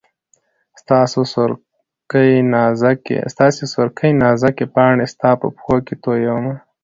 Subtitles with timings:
[0.81, 0.99] ستا
[3.73, 6.53] سورکۍ نازکي پاڼي ستا په پښو کي تویومه